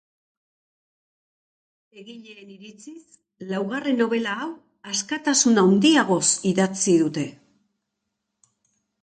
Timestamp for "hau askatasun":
4.47-5.63